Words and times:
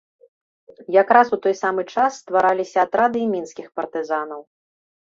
Якраз 1.01 1.27
у 1.37 1.39
той 1.43 1.55
самы 1.61 1.81
час 1.97 2.11
ствараліся 2.23 2.77
атрады 2.89 3.19
і 3.25 3.31
мінскіх 3.37 3.67
партызанаў. 3.81 4.41